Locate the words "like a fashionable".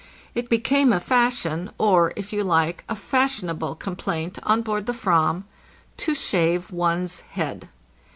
2.43-3.75